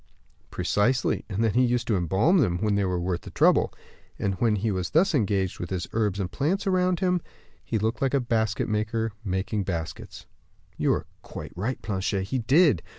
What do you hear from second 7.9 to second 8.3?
like a